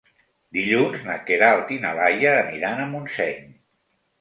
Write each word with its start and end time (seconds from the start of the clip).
Dilluns 0.55 1.03
na 1.09 1.17
Queralt 1.27 1.71
i 1.77 1.79
na 1.83 1.91
Laia 1.99 2.33
aniran 2.39 2.81
a 2.81 2.89
Montseny. 2.95 3.41